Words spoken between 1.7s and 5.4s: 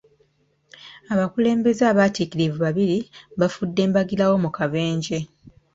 abaatiikirivu babiri baafudde mbagirawo mu kabenje.